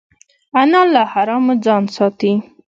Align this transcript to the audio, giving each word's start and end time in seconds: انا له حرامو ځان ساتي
انا 0.59 0.81
له 0.93 1.01
حرامو 1.11 1.53
ځان 1.65 1.83
ساتي 1.95 2.31